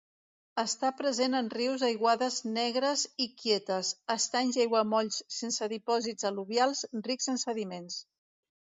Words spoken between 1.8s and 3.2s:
aiguades negres